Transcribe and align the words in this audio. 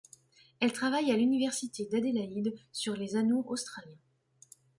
Elle 0.59 0.73
travaille 0.73 1.11
à 1.11 1.15
l'Université 1.15 1.85
d'Adelaide 1.85 2.55
sur 2.71 2.95
les 2.97 3.15
anoures 3.17 3.51
australiens. 3.51 3.99